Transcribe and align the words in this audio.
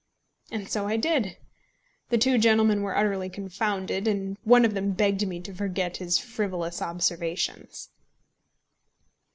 And 0.51 0.67
so 0.67 0.87
I 0.87 0.97
did. 0.97 1.37
The 2.09 2.17
two 2.17 2.39
gentlemen 2.39 2.81
were 2.81 2.97
utterly 2.97 3.29
confounded, 3.29 4.07
and 4.07 4.35
one 4.43 4.65
of 4.65 4.73
them 4.73 4.93
begged 4.93 5.27
me 5.27 5.39
to 5.41 5.53
forget 5.53 5.97
his 5.97 6.17
frivolous 6.17 6.81
observations. 6.81 7.89